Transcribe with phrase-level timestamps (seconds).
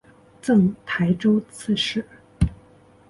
[0.41, 2.03] 赠台州刺史。